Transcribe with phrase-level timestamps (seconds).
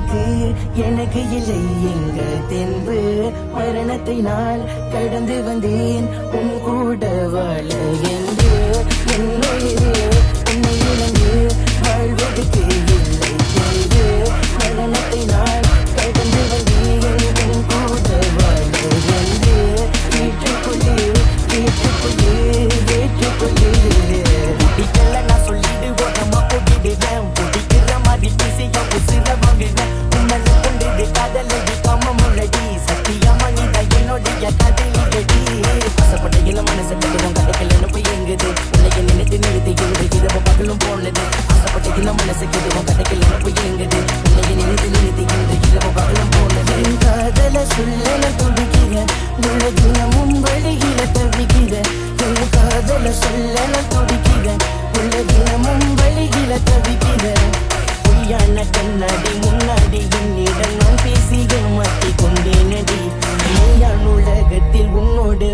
[0.00, 0.52] எனக்கு
[0.86, 1.56] எனக்கு இல்லை
[1.92, 2.96] எங்க தென்பு
[3.56, 4.62] மரணத்தை நான்
[4.94, 6.06] கடந்து வந்தேன்
[6.40, 7.66] உன் கூட வாழ
[8.16, 8.56] என்று
[9.16, 10.09] என்னுடைய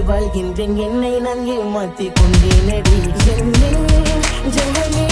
[0.08, 3.70] வாழ்கின்றேன் என்னை நான் ஏமாத்திக் கொண்டேனடி ஜெல்லி
[4.56, 5.05] ஜெல்லி